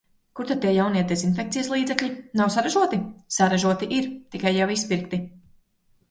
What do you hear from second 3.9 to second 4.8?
ir! Tikai jau